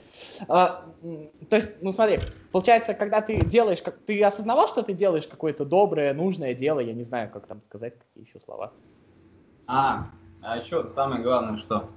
Э, 0.41 0.45
то 0.47 1.55
есть, 1.55 1.69
ну, 1.81 1.91
смотри, 1.91 2.19
получается, 2.51 2.93
когда 2.93 3.21
ты 3.21 3.43
делаешь... 3.45 3.81
Как, 3.81 3.97
ты 3.99 4.21
осознавал, 4.23 4.67
что 4.67 4.83
ты 4.83 4.93
делаешь 4.93 5.27
какое-то 5.27 5.65
доброе, 5.65 6.13
нужное 6.13 6.53
дело? 6.53 6.79
Я 6.79 6.93
не 6.93 7.03
знаю, 7.03 7.29
как 7.31 7.47
там 7.47 7.61
сказать, 7.63 7.95
какие 7.97 8.25
еще 8.25 8.39
слова. 8.39 8.71
А, 9.67 10.07
а 10.41 10.57
еще 10.57 10.87
самое 10.95 11.21
главное, 11.21 11.57
что 11.57 11.89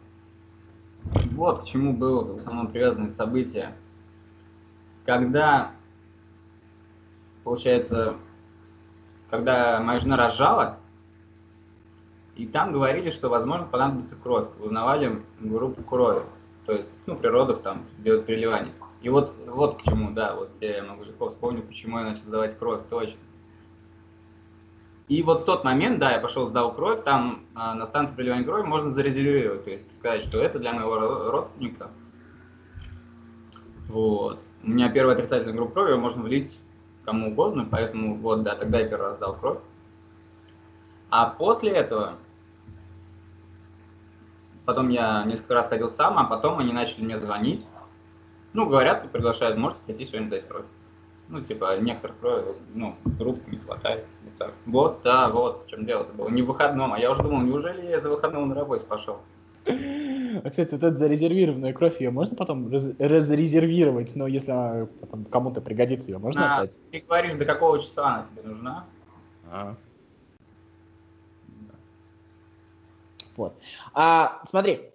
вот 1.33 1.63
к 1.63 1.65
чему 1.65 1.93
было 1.93 2.25
в 2.25 2.39
основном 2.39 2.69
привязано 2.69 3.07
это 3.07 3.15
событие. 3.17 3.75
Когда, 5.05 5.73
получается, 7.43 8.17
когда 9.31 9.81
моя 9.81 9.99
жена 9.99 10.17
рожала, 10.17 10.79
и 12.37 12.47
там 12.47 12.73
говорили, 12.73 13.11
что, 13.11 13.29
возможно, 13.29 13.67
понадобится 13.67 14.17
кровь. 14.17 14.49
Узнавали 14.61 15.23
группу 15.41 15.83
крови. 15.83 16.23
То 16.67 16.73
есть, 16.73 16.89
ну, 17.07 17.17
при 17.17 17.29
родах 17.29 17.63
там 17.63 17.85
делают 17.99 18.27
переливание. 18.27 18.73
И 19.03 19.09
вот, 19.09 19.35
вот 19.47 19.81
к 19.81 19.83
чему, 19.83 20.11
да, 20.11 20.35
вот 20.35 20.51
я 20.61 20.83
могу 20.83 21.05
легко 21.05 21.29
вспомнить, 21.29 21.65
почему 21.65 21.99
я 21.99 22.05
начал 22.05 22.25
сдавать 22.25 22.59
кровь, 22.59 22.81
точно. 22.89 23.19
И 25.09 25.23
вот 25.23 25.45
тот 25.45 25.65
момент, 25.65 25.99
да, 25.99 26.13
я 26.13 26.19
пошел, 26.19 26.49
сдал 26.49 26.75
кровь, 26.75 27.05
там 27.05 27.45
а, 27.55 27.75
на 27.75 27.85
станции 27.85 28.15
приливания 28.15 28.45
крови 28.45 28.63
можно 28.63 28.91
зарезервировать, 28.91 29.65
то 29.65 29.71
есть 29.71 29.95
сказать, 29.97 30.23
что 30.23 30.41
это 30.41 30.59
для 30.59 30.73
моего 30.73 31.31
родственника. 31.31 31.91
Вот. 33.89 34.41
У 34.63 34.71
меня 34.71 34.89
первая 34.89 35.15
отрицательная 35.15 35.55
группа 35.55 35.75
крови, 35.75 35.95
можно 35.97 36.23
влить 36.23 36.59
кому 37.05 37.33
угодно, 37.33 37.69
поэтому 37.71 38.17
вот, 38.17 38.45
да, 38.45 38.57
тогда 38.57 38.81
я 38.81 38.89
первый 38.89 39.09
раз 39.09 39.17
сдал 39.17 39.37
кровь. 39.37 39.59
А 41.11 41.27
после 41.27 41.71
этого, 41.71 42.15
потом 44.65 44.89
я 44.89 45.23
несколько 45.25 45.53
раз 45.53 45.69
ходил 45.69 45.91
сам, 45.91 46.19
а 46.19 46.25
потом 46.25 46.59
они 46.61 46.73
начали 46.73 47.05
мне 47.05 47.21
звонить. 47.21 47.67
Ну, 48.55 48.67
говорят, 48.67 49.11
приглашают, 49.13 49.59
может, 49.59 49.77
хотите 49.87 50.07
сегодня 50.13 50.31
дать 50.31 50.49
кровь. 50.49 50.65
Ну, 51.29 51.41
типа, 51.41 51.79
некоторых 51.79 52.17
ну, 52.75 52.97
групп 53.19 53.47
не 53.49 53.59
хватает. 53.59 54.05
Вот, 54.23 54.39
так. 54.39 54.55
вот, 54.67 55.01
да, 55.03 55.29
вот 55.31 55.65
в 55.67 55.71
чем 55.71 55.87
дело-то 55.87 56.13
было. 56.13 56.29
Не 56.29 56.43
в 56.43 56.47
выходном, 56.47 56.93
а 56.93 56.99
я 56.99 57.11
уже 57.11 57.23
думал, 57.23 57.41
неужели 57.41 57.87
я 57.87 58.01
за 58.01 58.11
выходного 58.11 58.45
на 58.45 58.55
работе 58.55 58.85
пошел? 58.87 59.21
А, 59.67 60.51
кстати, 60.51 60.75
вот 60.75 60.83
эта 60.83 60.97
зарезервированная 60.97 61.73
кровь, 61.73 62.01
ее 62.01 62.11
можно 62.11 62.37
потом 62.37 62.71
раз 62.71 62.91
разрезервировать, 62.99 64.15
но 64.17 64.27
если 64.27 64.51
она 64.51 64.89
кому-то 65.31 65.61
пригодится, 65.61 66.11
ее 66.11 66.19
можно 66.19 66.57
а, 66.57 66.59
отдать? 66.59 66.79
Ты 66.91 67.05
говоришь, 67.07 67.35
до 67.35 67.45
какого 67.45 67.81
числа 67.81 68.17
она 68.17 68.27
тебе 68.27 68.43
нужна? 68.43 68.87
А. 69.51 69.77
Вот. 73.37 73.57
А, 73.95 74.43
смотри, 74.47 74.93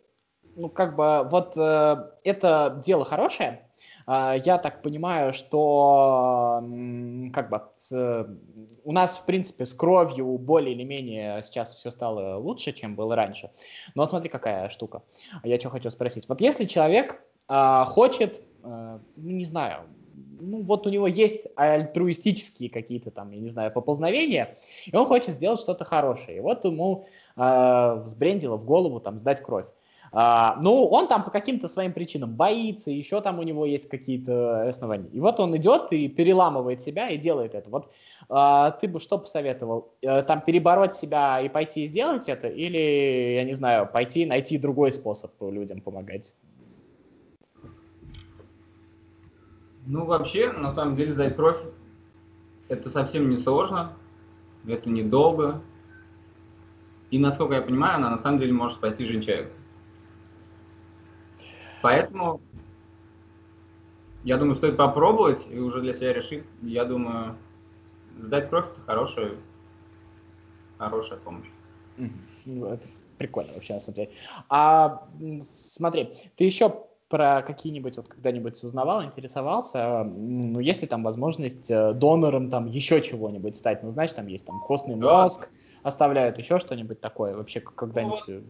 ну 0.55 0.69
как 0.69 0.95
бы 0.95 1.27
вот 1.29 1.57
э, 1.57 1.95
это 2.23 2.81
дело 2.83 3.05
хорошее, 3.05 3.68
я 4.09 4.57
так 4.57 4.81
понимаю, 4.81 5.33
что 5.33 6.63
как 7.31 7.49
бы 7.49 7.61
у 8.83 8.91
нас, 8.91 9.17
в 9.17 9.25
принципе, 9.25 9.65
с 9.65 9.73
кровью 9.73 10.37
более 10.37 10.73
или 10.73 10.83
менее 10.83 11.43
сейчас 11.43 11.75
все 11.75 11.91
стало 11.91 12.37
лучше, 12.37 12.71
чем 12.71 12.95
было 12.95 13.15
раньше. 13.15 13.51
Но 13.93 14.07
смотри, 14.07 14.29
какая 14.29 14.69
штука. 14.69 15.03
Я 15.43 15.59
что 15.59 15.69
хочу 15.69 15.91
спросить. 15.91 16.27
Вот 16.27 16.41
если 16.41 16.65
человек 16.65 17.21
а, 17.47 17.85
хочет, 17.85 18.41
а, 18.63 18.99
ну, 19.15 19.31
не 19.31 19.45
знаю, 19.45 19.83
ну, 20.39 20.63
вот 20.63 20.87
у 20.87 20.89
него 20.89 21.07
есть 21.07 21.47
альтруистические 21.55 22.69
какие-то 22.69 23.11
там, 23.11 23.31
я 23.31 23.39
не 23.39 23.49
знаю, 23.49 23.71
поползновения, 23.71 24.55
и 24.85 24.95
он 24.95 25.05
хочет 25.05 25.35
сделать 25.35 25.59
что-то 25.59 25.85
хорошее. 25.85 26.37
И 26.37 26.39
вот 26.39 26.65
ему 26.65 27.05
э, 27.35 28.01
взбрендило 28.05 28.55
в 28.55 28.65
голову 28.65 28.99
там 28.99 29.19
сдать 29.19 29.41
кровь. 29.41 29.65
А, 30.11 30.57
ну, 30.61 30.85
он 30.85 31.07
там 31.07 31.23
по 31.23 31.31
каким-то 31.31 31.67
своим 31.67 31.93
причинам 31.93 32.33
боится, 32.33 32.91
еще 32.91 33.21
там 33.21 33.39
у 33.39 33.43
него 33.43 33.65
есть 33.65 33.87
какие-то 33.89 34.69
основания. 34.69 35.09
И 35.13 35.19
вот 35.19 35.39
он 35.39 35.55
идет 35.57 35.91
и 35.91 36.07
переламывает 36.07 36.81
себя 36.81 37.09
и 37.09 37.17
делает 37.17 37.55
это. 37.55 37.69
Вот 37.69 37.91
а, 38.29 38.71
ты 38.71 38.87
бы 38.87 38.99
что 38.99 39.17
посоветовал? 39.17 39.93
А, 40.05 40.23
там 40.23 40.41
перебороть 40.41 40.95
себя 40.95 41.41
и 41.41 41.49
пойти 41.49 41.87
сделать 41.87 42.27
это? 42.29 42.47
Или, 42.47 43.35
я 43.35 43.43
не 43.43 43.53
знаю, 43.53 43.87
пойти 43.91 44.25
найти 44.25 44.57
другой 44.57 44.91
способ 44.91 45.31
людям 45.41 45.81
помогать? 45.81 46.33
Ну, 49.85 50.05
вообще, 50.05 50.51
на 50.51 50.73
самом 50.73 50.95
деле, 50.95 51.13
сдать 51.13 51.35
кровь 51.35 51.57
это 52.69 52.89
совсем 52.91 53.29
не 53.29 53.37
сложно, 53.37 53.93
это 54.67 54.89
недолго. 54.89 55.61
И, 57.09 57.17
насколько 57.17 57.55
я 57.55 57.61
понимаю, 57.61 57.95
она 57.95 58.11
на 58.11 58.17
самом 58.19 58.39
деле 58.39 58.53
может 58.53 58.77
спасти 58.77 59.05
жизнь 59.05 59.21
человека. 59.21 59.51
Поэтому 61.81 62.41
я 64.23 64.37
думаю, 64.37 64.55
стоит 64.55 64.77
попробовать 64.77 65.45
и 65.49 65.59
уже 65.59 65.81
для 65.81 65.93
себя 65.93 66.13
решить. 66.13 66.43
Я 66.61 66.85
думаю, 66.85 67.37
сдать 68.17 68.49
кровь 68.49 68.65
это 68.65 68.81
хорошая, 68.85 69.31
хорошая 70.77 71.19
помощь. 71.19 71.47
Ну, 72.45 72.65
это 72.67 72.85
прикольно 73.17 73.53
вообще, 73.53 73.75
на 73.75 73.79
самом 73.79 73.95
деле. 73.95 74.11
А 74.49 75.07
смотри, 75.41 76.13
ты 76.35 76.43
еще 76.43 76.85
про 77.07 77.41
какие-нибудь, 77.41 77.97
вот 77.97 78.07
когда-нибудь 78.07 78.63
узнавал, 78.63 79.03
интересовался, 79.03 80.03
ну, 80.03 80.59
есть 80.59 80.83
ли 80.83 80.87
там 80.87 81.03
возможность 81.03 81.69
э, 81.71 81.93
донором 81.93 82.51
там 82.51 82.67
еще 82.67 83.01
чего-нибудь 83.01 83.57
стать? 83.57 83.81
Ну, 83.81 83.89
знаешь, 83.89 84.13
там 84.13 84.27
есть 84.27 84.45
там 84.45 84.61
костный 84.61 84.95
мозг, 84.95 85.49
да. 85.51 85.89
оставляют 85.89 86.37
еще 86.37 86.59
что-нибудь 86.59 87.01
такое, 87.01 87.35
вообще 87.35 87.61
когда-нибудь... 87.61 88.23
Ну, 88.27 88.43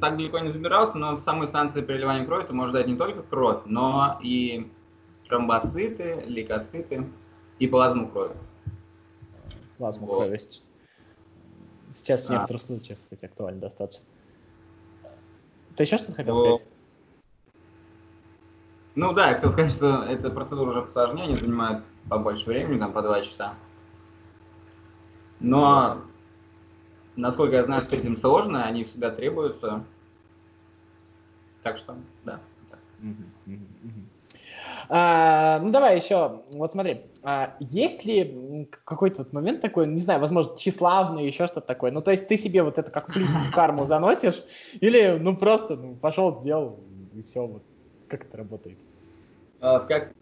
так 0.00 0.16
далеко 0.16 0.38
не 0.38 0.50
забирался, 0.50 0.96
но 0.96 1.16
в 1.16 1.20
самой 1.20 1.48
станции 1.48 1.82
переливания 1.82 2.24
крови 2.24 2.44
ты 2.46 2.52
можешь 2.52 2.72
дать 2.72 2.86
не 2.86 2.96
только 2.96 3.22
кровь, 3.22 3.62
но 3.66 4.18
и 4.22 4.70
тромбоциты, 5.28 6.22
лейкоциты 6.26 7.06
и 7.58 7.66
плазму 7.66 8.08
крови. 8.08 8.34
Плазму 9.78 10.06
вот. 10.06 10.18
крови. 10.18 10.40
Сейчас 11.94 12.26
в 12.26 12.30
а. 12.30 12.34
некоторых 12.34 12.62
случаях, 12.62 12.98
кстати, 13.00 13.24
актуально 13.24 13.60
достаточно. 13.60 14.04
Ты 15.76 15.82
еще 15.82 15.98
что-то 15.98 16.16
хотел 16.16 16.34
вот. 16.34 16.60
сказать? 16.60 16.72
Ну 18.94 19.12
да, 19.12 19.28
я 19.28 19.34
хотел 19.34 19.50
сказать, 19.50 19.72
что 19.72 20.04
эта 20.04 20.30
процедура 20.30 20.70
уже 20.70 20.82
посложнее, 20.82 21.24
они 21.24 21.36
занимают 21.36 21.84
побольше 22.08 22.46
времени, 22.46 22.78
там 22.78 22.92
по 22.92 23.02
два 23.02 23.20
часа. 23.20 23.54
Но 25.40 26.02
Насколько 27.16 27.56
я 27.56 27.62
знаю, 27.62 27.84
с 27.84 27.92
этим 27.92 28.16
сложно, 28.16 28.64
они 28.64 28.84
всегда 28.84 29.10
требуются. 29.10 29.82
Так 31.62 31.78
что, 31.78 31.96
да. 32.24 32.40
А, 34.88 35.58
ну 35.60 35.70
давай 35.70 35.96
еще, 35.96 36.42
вот 36.52 36.72
смотри, 36.72 37.02
а, 37.22 37.56
есть 37.58 38.04
ли 38.04 38.68
какой-то 38.84 39.18
вот 39.18 39.32
момент 39.32 39.60
такой, 39.60 39.86
не 39.86 39.98
знаю, 39.98 40.20
возможно, 40.20 40.56
тщеславный, 40.56 41.26
еще 41.26 41.46
что-то 41.46 41.66
такое, 41.66 41.90
ну 41.90 42.00
то 42.00 42.12
есть 42.12 42.28
ты 42.28 42.36
себе 42.36 42.62
вот 42.62 42.78
это 42.78 42.90
как 42.90 43.12
плюс 43.12 43.32
в 43.32 43.50
карму 43.50 43.84
заносишь, 43.84 44.44
или 44.80 45.18
ну 45.20 45.36
просто 45.36 45.74
ну, 45.74 45.96
пошел, 45.96 46.40
сделал, 46.40 46.78
и 47.14 47.22
все, 47.22 47.46
вот 47.46 47.62
как 48.08 48.26
это 48.26 48.36
работает? 48.36 48.78
А, 49.60 49.80
как, 49.80 50.12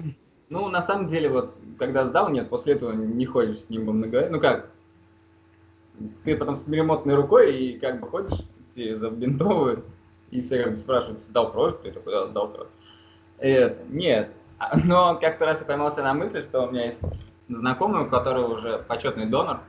ну 0.49 0.69
на 0.69 0.81
самом 0.81 1.07
деле 1.09 1.29
вот, 1.29 1.55
когда 1.79 2.07
сдал, 2.07 2.31
нет, 2.31 2.49
после 2.49 2.75
этого 2.75 2.93
не 2.93 3.27
ходишь 3.27 3.61
с 3.61 3.69
ним 3.69 3.83
много, 3.83 4.29
ну 4.31 4.41
как, 4.41 4.71
ты 6.25 6.37
потом 6.37 6.57
с 6.57 6.61
перемотанной 6.61 7.15
рукой 7.15 7.57
и 7.57 7.79
как 7.79 8.01
бы 8.01 8.09
ходишь, 8.09 8.39
тебе 8.75 8.97
забинтовывают, 8.97 9.85
и 10.31 10.43
все 10.43 10.63
как 10.63 10.73
бы 10.73 10.77
спрашивают, 10.77 11.21
дал 11.31 11.53
кровь? 11.53 11.81
Ты 11.83 11.93
такой, 11.93 12.13
да, 12.13 12.27
дал 12.27 12.53
кровь. 12.53 12.69
Это, 13.39 13.83
нет, 13.89 14.31
а, 14.59 14.77
но 14.85 15.19
как-то 15.19 15.47
раз 15.47 15.61
я 15.61 15.67
поймался 15.67 16.03
на 16.03 16.15
мысли, 16.15 16.41
что 16.41 16.67
у 16.67 16.71
меня 16.71 16.87
есть 16.87 17.01
знакомый, 17.49 18.03
у 18.03 18.11
которого 18.11 18.55
уже 18.55 18.79
почетный 18.79 19.27
донор, 19.27 19.61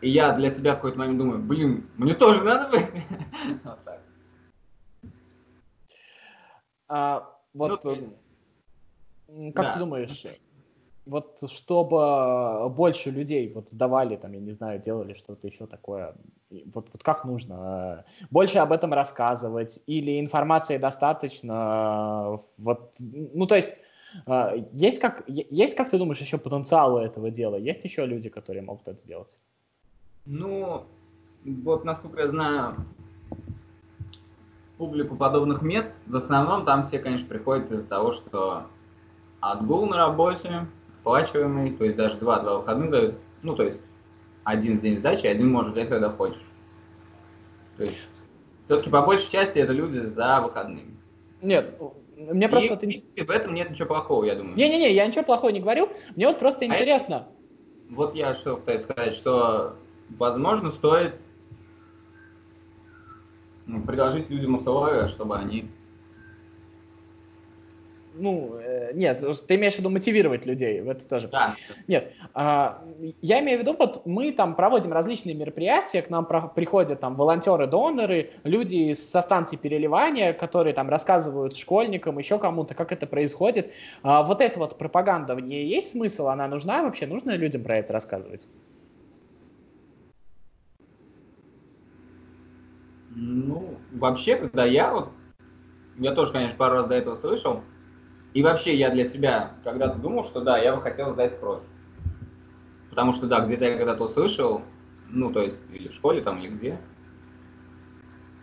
и 0.00 0.10
я 0.10 0.32
для 0.32 0.50
себя 0.50 0.72
в 0.72 0.76
какой-то 0.76 0.98
момент 0.98 1.18
думаю, 1.18 1.38
блин, 1.38 1.88
мне 1.96 2.14
тоже 2.14 2.42
надо 2.44 2.70
бы. 2.70 2.78
Вот 3.64 3.84
так. 3.84 4.02
А, 6.88 7.38
вот, 7.54 7.82
ну, 7.84 7.92
есть... 7.92 9.54
как 9.54 9.66
да. 9.66 9.72
ты 9.72 9.78
думаешь, 9.78 10.26
вот 11.06 11.38
чтобы 11.50 12.68
больше 12.70 13.10
людей 13.10 13.52
вот 13.52 13.70
сдавали, 13.70 14.16
там, 14.16 14.32
я 14.32 14.40
не 14.40 14.52
знаю, 14.52 14.80
делали 14.80 15.12
что-то 15.12 15.46
еще 15.46 15.66
такое, 15.66 16.14
вот, 16.50 16.88
вот 16.92 17.02
как 17.02 17.24
нужно? 17.24 18.04
Больше 18.30 18.58
об 18.58 18.72
этом 18.72 18.92
рассказывать 18.92 19.80
или 19.86 20.20
информации 20.20 20.78
достаточно? 20.78 22.40
Вот, 22.56 22.94
ну, 22.98 23.46
то 23.46 23.56
есть, 23.56 23.74
а, 24.26 24.54
есть 24.72 24.98
как, 24.98 25.24
есть, 25.28 25.74
как 25.74 25.90
ты 25.90 25.98
думаешь, 25.98 26.20
еще 26.20 26.38
потенциал 26.38 26.96
у 26.96 26.98
этого 26.98 27.30
дела? 27.30 27.56
Есть 27.56 27.84
еще 27.84 28.06
люди, 28.06 28.28
которые 28.28 28.62
могут 28.62 28.88
это 28.88 29.00
сделать? 29.00 29.36
Ну, 30.26 30.84
вот 31.44 31.84
насколько 31.84 32.22
я 32.22 32.28
знаю, 32.28 32.76
публику 34.78 35.16
подобных 35.16 35.62
мест, 35.62 35.92
в 36.06 36.16
основном 36.16 36.64
там 36.64 36.84
все, 36.84 36.98
конечно, 36.98 37.28
приходят 37.28 37.70
из-за 37.70 37.86
того, 37.86 38.12
что 38.12 38.66
отгул 39.40 39.86
на 39.86 39.96
работе, 39.96 40.66
оплачиваемый, 41.04 41.72
то 41.72 41.84
есть 41.84 41.96
даже 41.96 42.16
два-два 42.16 42.58
выходных 42.58 42.90
дают, 42.90 43.14
ну, 43.42 43.54
то 43.54 43.64
есть 43.64 43.80
один 44.42 44.80
день 44.80 44.98
сдачи, 44.98 45.26
один 45.26 45.50
можешь 45.50 45.72
взять, 45.72 45.90
когда 45.90 46.08
хочешь. 46.08 46.42
То 47.76 47.82
есть 47.82 47.98
все-таки 48.64 48.88
по 48.88 49.02
большей 49.02 49.30
части 49.30 49.58
это 49.58 49.72
люди 49.72 49.98
за 49.98 50.40
выходными. 50.40 50.96
Нет, 51.42 51.78
мне 52.16 52.48
просто... 52.48 52.74
И, 52.86 53.22
в 53.22 53.30
этом 53.30 53.52
нет 53.52 53.70
ничего 53.70 53.88
плохого, 53.88 54.24
я 54.24 54.34
думаю. 54.34 54.56
Не-не-не, 54.56 54.94
я 54.94 55.06
ничего 55.06 55.24
плохого 55.24 55.50
не 55.50 55.60
говорю, 55.60 55.90
мне 56.16 56.26
вот 56.26 56.38
просто 56.38 56.64
интересно. 56.64 57.16
А 57.16 57.18
это... 57.20 57.28
Вот 57.90 58.14
я 58.14 58.34
что 58.34 58.62
хочу 58.64 58.84
сказать, 58.84 59.14
что, 59.14 59.76
возможно, 60.16 60.70
стоит 60.70 61.16
ну, 63.66 63.82
предложить 63.82 64.30
людям 64.30 64.54
условия, 64.54 65.06
чтобы 65.08 65.36
они 65.36 65.68
ну, 68.14 68.56
э, 68.56 68.92
нет, 68.94 69.24
ты 69.46 69.56
имеешь 69.56 69.74
в 69.74 69.78
виду 69.78 69.90
мотивировать 69.90 70.46
людей, 70.46 70.80
это 70.80 71.08
тоже. 71.08 71.28
Да. 71.28 71.56
Нет, 71.88 72.12
а, 72.32 72.84
я 73.20 73.40
имею 73.40 73.58
в 73.58 73.62
виду, 73.62 73.76
вот 73.78 74.06
мы 74.06 74.32
там 74.32 74.54
проводим 74.54 74.92
различные 74.92 75.34
мероприятия, 75.34 76.00
к 76.02 76.10
нам 76.10 76.26
приходят 76.54 77.00
там 77.00 77.16
волонтеры-доноры, 77.16 78.30
люди 78.44 78.94
со 78.94 79.20
станции 79.20 79.56
переливания, 79.56 80.32
которые 80.32 80.74
там 80.74 80.88
рассказывают 80.88 81.56
школьникам, 81.56 82.18
еще 82.18 82.38
кому-то, 82.38 82.74
как 82.74 82.92
это 82.92 83.06
происходит. 83.06 83.72
А 84.02 84.22
вот 84.22 84.40
эта 84.40 84.58
вот 84.58 84.78
пропаганда, 84.78 85.34
в 85.34 85.40
ней 85.40 85.66
есть 85.66 85.92
смысл, 85.92 86.28
она 86.28 86.46
нужна 86.46 86.82
вообще, 86.82 87.06
нужно 87.06 87.36
людям 87.36 87.64
про 87.64 87.78
это 87.78 87.92
рассказывать? 87.92 88.46
Ну, 93.08 93.86
вообще, 93.90 94.36
когда 94.36 94.64
я 94.64 94.92
вот, 94.92 95.14
я 95.96 96.12
тоже, 96.14 96.32
конечно, 96.32 96.56
пару 96.56 96.76
раз 96.76 96.86
до 96.86 96.94
этого 96.94 97.16
слышал, 97.16 97.64
и 98.34 98.42
вообще 98.42 98.76
я 98.76 98.90
для 98.90 99.04
себя 99.04 99.52
когда-то 99.62 99.98
думал, 99.98 100.24
что 100.24 100.40
да, 100.40 100.58
я 100.58 100.74
бы 100.74 100.82
хотел 100.82 101.12
сдать 101.12 101.38
кровь. 101.38 101.62
Потому 102.90 103.12
что, 103.12 103.26
да, 103.26 103.40
где-то 103.40 103.64
я 103.64 103.76
когда-то 103.76 104.04
услышал, 104.04 104.62
ну, 105.08 105.32
то 105.32 105.40
есть, 105.40 105.58
или 105.72 105.88
в 105.88 105.94
школе 105.94 106.20
там, 106.20 106.38
или 106.38 106.48
где, 106.48 106.78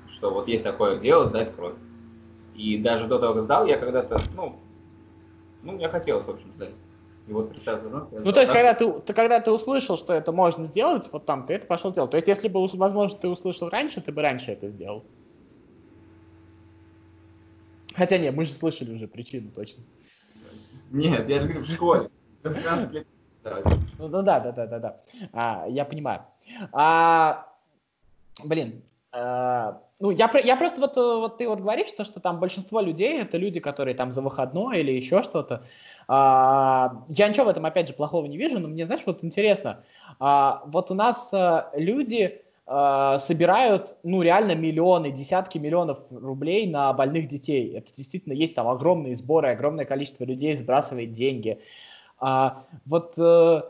что 0.09 0.31
вот 0.31 0.47
есть 0.47 0.63
такое 0.63 0.97
дело, 0.97 1.25
сдать 1.25 1.53
кровь. 1.53 1.75
И 2.55 2.77
даже 2.77 3.07
до 3.07 3.19
того, 3.19 3.33
как 3.33 3.43
сдал, 3.43 3.65
я 3.65 3.77
когда-то, 3.77 4.21
ну, 4.33 4.59
ну, 5.61 5.73
мне 5.73 5.89
хотелось, 5.89 6.25
в 6.25 6.29
общем, 6.29 6.51
сдать. 6.55 6.73
И 7.27 7.33
вот 7.33 7.49
представь, 7.49 7.81
ну, 7.83 8.07
ну, 8.11 8.31
то 8.31 8.39
есть, 8.39 8.51
когда 8.51 8.73
ты, 8.73 8.91
ты, 9.01 9.13
когда 9.13 9.39
ты 9.41 9.51
услышал, 9.51 9.97
что 9.97 10.13
это 10.13 10.31
можно 10.31 10.65
сделать, 10.65 11.07
вот 11.11 11.25
там, 11.25 11.45
ты 11.45 11.53
это 11.53 11.67
пошел 11.67 11.91
делать. 11.91 12.11
То 12.11 12.17
есть, 12.17 12.27
если 12.27 12.47
бы, 12.47 12.65
возможно, 12.73 13.17
ты 13.17 13.27
услышал 13.27 13.69
раньше, 13.69 14.01
ты 14.01 14.11
бы 14.11 14.21
раньше 14.21 14.51
это 14.51 14.69
сделал. 14.69 15.03
Хотя 18.01 18.17
нет, 18.17 18.33
мы 18.33 18.45
же 18.45 18.53
слышали 18.53 18.95
уже 18.95 19.07
причину 19.07 19.51
точно. 19.51 19.83
Нет, 20.89 21.29
я 21.29 21.39
же 21.39 21.47
говорю, 21.47 21.63
в 21.63 21.69
школе. 21.69 22.09
Ну, 22.43 24.07
ну 24.07 24.23
да, 24.23 24.39
да, 24.39 24.51
да, 24.51 24.65
да, 24.65 24.79
да. 24.79 24.95
А, 25.33 25.67
я 25.69 25.85
понимаю. 25.85 26.21
А, 26.73 27.45
блин, 28.43 28.81
а, 29.11 29.83
ну 29.99 30.09
я, 30.09 30.31
я 30.43 30.57
просто 30.57 30.81
вот, 30.81 30.95
вот 30.95 31.37
ты 31.37 31.47
вот 31.47 31.59
говоришь, 31.59 31.89
что, 31.89 32.03
что 32.03 32.19
там 32.19 32.39
большинство 32.39 32.81
людей 32.81 33.21
это 33.21 33.37
люди, 33.37 33.59
которые 33.59 33.93
там 33.93 34.13
за 34.13 34.23
выходной 34.23 34.79
или 34.79 34.91
еще 34.91 35.21
что-то. 35.21 35.63
А, 36.07 37.03
я 37.07 37.29
ничего 37.29 37.45
в 37.45 37.49
этом, 37.49 37.67
опять 37.67 37.87
же, 37.87 37.93
плохого 37.93 38.25
не 38.25 38.37
вижу, 38.37 38.57
но 38.57 38.67
мне, 38.67 38.87
знаешь, 38.87 39.03
вот 39.05 39.23
интересно. 39.23 39.83
А, 40.19 40.63
вот 40.65 40.89
у 40.89 40.95
нас 40.95 41.29
а, 41.33 41.69
люди 41.75 42.41
а, 42.73 43.19
собирают, 43.19 43.97
ну, 44.03 44.21
реально 44.21 44.55
миллионы, 44.55 45.11
десятки 45.11 45.57
миллионов 45.57 45.99
рублей 46.09 46.71
на 46.71 46.93
больных 46.93 47.27
детей. 47.27 47.73
Это 47.75 47.93
действительно 47.93 48.31
есть 48.31 48.55
там 48.55 48.69
огромные 48.69 49.17
сборы, 49.17 49.49
огромное 49.49 49.83
количество 49.83 50.23
людей 50.23 50.55
сбрасывает 50.55 51.11
деньги. 51.11 51.59
А, 52.17 52.63
вот 52.85 53.15
э, 53.17 53.61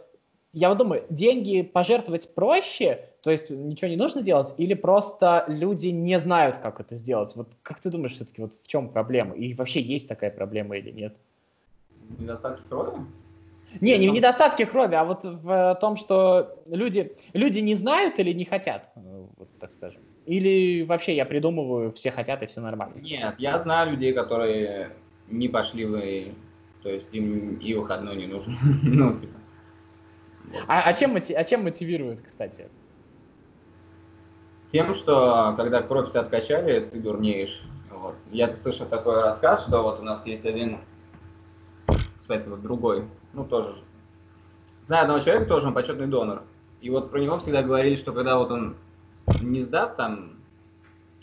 я 0.53 0.69
вот 0.69 0.77
думаю, 0.77 1.03
деньги 1.09 1.63
пожертвовать 1.63 2.35
проще, 2.35 3.09
то 3.23 3.31
есть 3.31 3.49
ничего 3.49 3.89
не 3.89 3.95
нужно 3.95 4.21
делать, 4.21 4.53
или 4.57 4.75
просто 4.75 5.45
люди 5.47 5.87
не 5.87 6.19
знают, 6.19 6.59
как 6.59 6.79
это 6.79 6.95
сделать? 6.95 7.35
Вот 7.35 7.47
как 7.63 7.79
ты 7.79 7.89
думаешь, 7.89 8.13
все-таки 8.13 8.39
вот 8.39 8.53
в 8.53 8.67
чем 8.67 8.87
проблема? 8.87 9.33
И 9.33 9.55
вообще 9.55 9.81
есть 9.81 10.07
такая 10.07 10.29
проблема 10.29 10.77
или 10.77 10.91
нет? 10.91 11.15
Недостатки 12.19 12.61
крови? 12.69 12.99
Не, 13.79 13.97
не 13.97 14.09
в 14.09 14.13
недостатке 14.13 14.65
крови, 14.65 14.95
а 14.95 15.05
вот 15.05 15.23
в 15.23 15.77
том, 15.79 15.95
что 15.95 16.61
люди, 16.67 17.15
люди 17.33 17.59
не 17.59 17.75
знают 17.75 18.19
или 18.19 18.33
не 18.33 18.45
хотят, 18.45 18.89
вот 18.95 19.47
так 19.59 19.73
скажем. 19.73 20.01
Или 20.25 20.83
вообще 20.83 21.15
я 21.15 21.25
придумываю, 21.25 21.91
все 21.93 22.11
хотят 22.11 22.43
и 22.43 22.47
все 22.47 22.61
нормально? 22.61 22.95
Нет, 22.99 23.35
я 23.37 23.57
знаю 23.59 23.91
людей, 23.91 24.13
которые 24.13 24.91
не 25.27 25.47
пошли 25.47 25.85
в 25.85 26.33
то 26.83 26.89
есть 26.89 27.05
им 27.11 27.57
и 27.57 27.73
выходной 27.73 28.15
не 28.15 28.27
нужен. 28.27 28.57
ну, 28.83 29.15
типа. 29.15 29.37
А, 30.67 30.81
а, 30.81 30.93
чем, 30.93 31.15
а 31.15 31.43
чем 31.43 31.63
мотивирует, 31.63 32.21
кстати? 32.21 32.67
Тем, 34.71 34.93
что 34.93 35.53
когда 35.57 35.81
кровь 35.81 36.09
тебя 36.09 36.21
откачали, 36.21 36.79
ты 36.79 36.99
дурнеешь. 36.99 37.61
Вот. 37.91 38.15
Я 38.31 38.55
слышал 38.57 38.87
такой 38.87 39.21
рассказ, 39.21 39.67
что 39.67 39.83
вот 39.83 39.99
у 39.99 40.03
нас 40.03 40.25
есть 40.25 40.45
один, 40.45 40.79
кстати, 42.31 42.47
вот 42.47 42.61
другой, 42.61 43.03
ну 43.33 43.43
тоже. 43.43 43.75
Знаю 44.83 45.03
одного 45.03 45.19
человека, 45.19 45.47
тоже 45.47 45.67
он 45.67 45.73
почетный 45.73 46.07
донор. 46.07 46.43
И 46.79 46.89
вот 46.89 47.11
про 47.11 47.19
него 47.19 47.39
всегда 47.39 47.61
говорили, 47.61 47.95
что 47.95 48.13
когда 48.13 48.37
вот 48.37 48.51
он 48.51 48.77
не 49.41 49.61
сдаст 49.61 49.97
там 49.97 50.37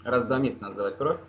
раз 0.04 0.24
в 0.24 0.26
два 0.26 0.38
месяца 0.38 0.62
надо 0.62 0.74
сдавать 0.74 0.98
кровь, 0.98 1.20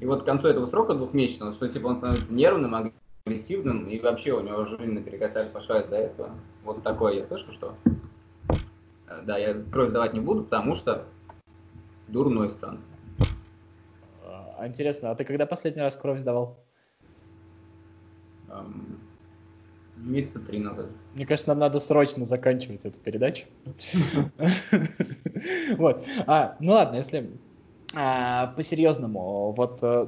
и 0.00 0.04
вот 0.04 0.22
к 0.22 0.26
концу 0.26 0.48
этого 0.48 0.66
срока 0.66 0.94
двухмесячного, 0.94 1.52
что 1.52 1.68
типа 1.68 1.86
он 1.86 1.96
становится 1.98 2.32
нервным, 2.32 2.92
агрессивным, 3.24 3.86
и 3.86 4.00
вообще 4.00 4.32
у 4.32 4.40
него 4.40 4.64
жизнь 4.64 4.90
наперекосяк 4.90 5.52
пошла 5.52 5.80
из-за 5.82 5.96
этого. 5.96 6.30
Вот 6.64 6.82
такое 6.82 7.14
я 7.14 7.24
слышал, 7.24 7.52
что 7.52 7.74
э, 8.48 9.22
да, 9.22 9.38
я 9.38 9.54
кровь 9.70 9.90
сдавать 9.90 10.12
не 10.12 10.20
буду, 10.20 10.42
потому 10.42 10.74
что 10.74 11.04
дурной 12.08 12.50
стану. 12.50 12.78
А 14.24 14.66
интересно, 14.66 15.12
а 15.12 15.14
ты 15.14 15.24
когда 15.24 15.46
последний 15.46 15.82
раз 15.82 15.94
кровь 15.94 16.18
сдавал? 16.18 16.58
Um, 18.48 18.98
месяца 19.96 20.38
три 20.40 20.58
назад. 20.58 20.86
Мне 21.14 21.26
кажется, 21.26 21.50
нам 21.50 21.58
надо 21.58 21.80
срочно 21.80 22.24
заканчивать 22.24 22.84
эту 22.84 22.98
передачу. 22.98 23.46
Вот. 25.76 26.04
А, 26.26 26.56
ну 26.60 26.72
ладно, 26.72 26.96
если 26.96 27.30
а, 27.94 28.48
по-серьезному, 28.56 29.52
вот 29.52 29.78
э, 29.82 30.06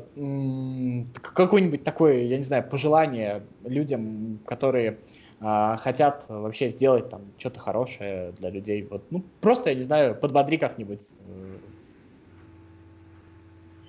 какое-нибудь 1.13 1.85
такое, 1.85 2.25
я 2.25 2.37
не 2.37 2.43
знаю, 2.43 2.69
пожелание 2.69 3.43
людям, 3.65 4.41
которые 4.47 4.99
а, 5.41 5.77
хотят 5.77 6.27
вообще 6.29 6.71
сделать 6.71 7.09
там 7.09 7.23
что-то 7.39 7.61
хорошее 7.61 8.33
для 8.33 8.51
людей, 8.51 8.87
вот, 8.91 9.05
ну, 9.11 9.25
просто, 9.41 9.71
я 9.71 9.77
не 9.77 9.83
знаю, 9.83 10.15
подбодри 10.15 10.59
как-нибудь. 10.59 11.01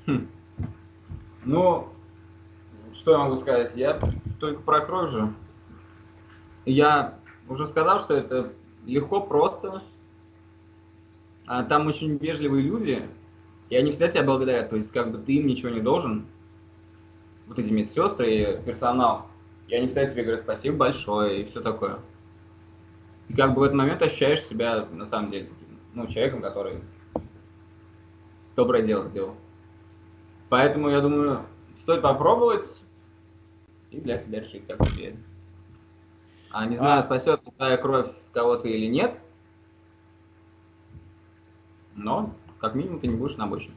Хм. 0.05 0.27
Ну, 1.43 1.87
что 3.01 3.13
я 3.13 3.17
могу 3.17 3.37
сказать? 3.37 3.71
Я 3.75 3.99
только 4.39 4.61
про 4.61 4.81
кровь 4.81 5.09
же. 5.09 5.33
Я 6.65 7.17
уже 7.49 7.65
сказал, 7.65 7.99
что 7.99 8.13
это 8.13 8.53
легко, 8.85 9.21
просто. 9.21 9.81
А 11.47 11.63
там 11.63 11.87
очень 11.87 12.17
вежливые 12.17 12.63
люди, 12.63 13.09
и 13.71 13.75
они 13.75 13.91
всегда 13.91 14.07
тебя 14.07 14.23
благодарят, 14.23 14.69
то 14.69 14.75
есть 14.75 14.91
как 14.91 15.11
бы 15.11 15.17
ты 15.17 15.33
им 15.33 15.47
ничего 15.47 15.69
не 15.71 15.81
должен, 15.81 16.27
вот 17.47 17.57
эти 17.57 17.73
медсестры 17.73 18.31
и 18.31 18.61
персонал, 18.61 19.25
и 19.67 19.75
они 19.75 19.87
всегда 19.87 20.05
тебе 20.05 20.21
говорят 20.21 20.43
спасибо 20.43 20.77
большое 20.77 21.41
и 21.41 21.45
все 21.45 21.59
такое. 21.59 21.99
И 23.27 23.33
как 23.33 23.55
бы 23.55 23.61
в 23.61 23.63
этот 23.63 23.75
момент 23.75 24.01
ощущаешь 24.03 24.43
себя 24.43 24.85
на 24.91 25.05
самом 25.05 25.31
деле 25.31 25.49
ну, 25.93 26.05
человеком, 26.05 26.41
который 26.41 26.81
доброе 28.55 28.83
дело 28.83 29.07
сделал. 29.09 29.35
Поэтому 30.49 30.89
я 30.89 31.01
думаю, 31.01 31.41
стоит 31.79 32.03
попробовать 32.03 32.80
и 33.91 33.99
для 33.99 34.17
себя 34.17 34.39
решить, 34.39 34.65
как 34.65 34.85
тебе. 34.87 35.15
А 36.49 36.65
не 36.65 36.75
знаю, 36.75 36.99
а... 36.99 37.03
спасет 37.03 37.41
твоя 37.57 37.77
кровь 37.77 38.11
кого-то 38.33 38.67
или 38.67 38.87
нет, 38.87 39.15
но 41.95 42.33
как 42.59 42.75
минимум 42.75 42.99
ты 42.99 43.07
не 43.07 43.15
будешь 43.15 43.37
на 43.37 43.45
обочине. 43.45 43.75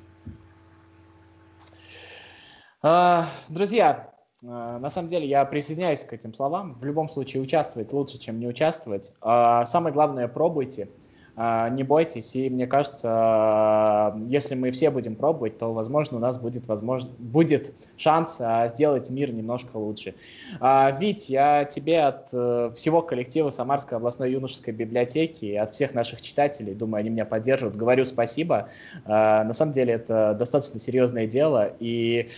А, 2.83 3.29
друзья, 3.49 4.15
а, 4.45 4.79
на 4.79 4.91
самом 4.91 5.09
деле 5.09 5.27
я 5.27 5.45
присоединяюсь 5.45 6.05
к 6.05 6.13
этим 6.13 6.35
словам. 6.35 6.75
В 6.75 6.85
любом 6.85 7.09
случае 7.09 7.43
участвовать 7.43 7.93
лучше, 7.93 8.19
чем 8.19 8.39
не 8.39 8.47
участвовать. 8.47 9.13
А, 9.21 9.67
самое 9.67 9.93
главное, 9.93 10.29
пробуйте. 10.29 10.91
А, 11.37 11.69
не 11.69 11.83
бойтесь, 11.83 12.37
и 12.37 12.49
мне 12.49 12.69
кажется, 12.69 14.15
если 14.29 14.55
мы 14.55 14.71
все 14.71 14.91
будем 14.91 15.17
пробовать, 15.17 15.59
то, 15.59 15.73
возможно, 15.73 16.19
у 16.19 16.21
нас 16.21 16.39
будет, 16.39 16.69
возможно, 16.69 17.11
будет 17.19 17.75
шанс 17.97 18.37
а, 18.39 18.69
сделать 18.69 19.11
мир 19.11 19.33
немножко 19.33 19.77
лучше. 19.77 20.15
А, 20.61 20.93
Вить, 20.93 21.29
я 21.29 21.65
тебе 21.65 22.03
от 22.03 22.29
э, 22.33 22.71
всего 22.77 23.03
коллектива 23.03 23.51
Самарской 23.51 23.99
областной 23.99 24.31
юношеской 24.31 24.75
библиотеки 24.75 25.57
от 25.57 25.73
всех 25.73 25.93
наших 25.93 26.23
читателей, 26.23 26.75
думаю, 26.75 27.01
они 27.01 27.11
меня 27.11 27.25
поддерживают, 27.25 27.77
говорю 27.77 28.05
спасибо. 28.05 28.69
На 29.05 29.53
самом 29.53 29.73
деле 29.73 29.95
это 29.95 30.35
достаточно 30.39 30.79
серьезное 30.79 31.27
дело, 31.27 31.73
и 31.81 32.29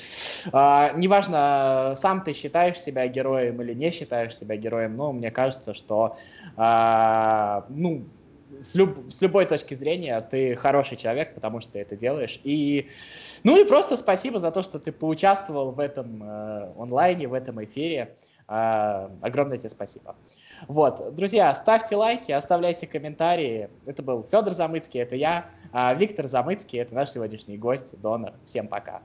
неважно, 0.53 1.95
сам 1.97 2.23
ты 2.23 2.33
считаешь 2.33 2.79
себя 2.79 3.07
героем 3.09 3.61
или 3.63 3.75
не 3.75 3.91
считаешь 3.91 4.37
себя 4.37 4.57
героем, 4.57 4.97
но 4.97 5.13
мне 5.13 5.31
кажется, 5.31 5.75
что 5.75 6.17
ну, 6.57 8.05
с, 8.63 8.75
люб, 8.75 9.11
с 9.11 9.21
любой 9.21 9.47
точки 9.47 9.75
зрения 9.75 10.21
ты 10.21 10.57
хороший 10.57 10.97
человек, 10.97 11.35
потому 11.35 11.61
что 11.61 11.73
ты 11.73 11.81
это 11.81 11.97
делаешь. 11.97 12.41
И, 12.45 12.89
ну 13.45 13.61
и 13.61 13.65
просто 13.65 13.97
спасибо 13.97 14.41
за 14.41 14.51
то, 14.51 14.63
что 14.63 14.79
ты 14.79 14.93
поучаствовал 14.93 15.73
в 15.73 15.81
этом 15.81 16.23
э, 16.23 16.73
онлайне, 16.79 17.29
в 17.29 17.35
этом 17.35 17.63
эфире. 17.65 18.15
Э, 18.49 19.09
огромное 19.21 19.59
тебе 19.59 19.71
спасибо. 19.71 20.17
Вот, 20.69 21.15
друзья, 21.15 21.55
ставьте 21.55 21.97
лайки, 21.97 22.33
оставляйте 22.33 22.87
комментарии. 22.87 23.69
Это 23.85 24.03
был 24.03 24.27
Федор 24.31 24.55
Замыцкий, 24.55 25.01
это 25.01 25.15
я. 25.15 25.47
А 25.73 25.93
Виктор 25.95 26.29
Замыцкий, 26.29 26.79
это 26.79 26.95
наш 26.95 27.11
сегодняшний 27.11 27.59
гость, 27.59 28.01
донор. 28.01 28.33
Всем 28.47 28.67
пока. 28.69 29.03